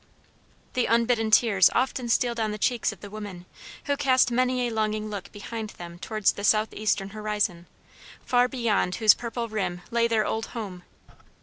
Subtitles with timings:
[0.73, 3.45] The unbidden tears often steal down the cheeks of the women,
[3.85, 7.67] who cast many a longing look behind them towards the southeastern horizon,
[8.25, 10.81] far beyond whose purple rim lay their old home.